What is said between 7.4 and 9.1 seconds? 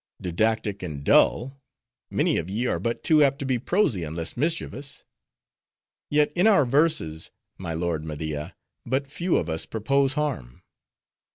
my lord Media, but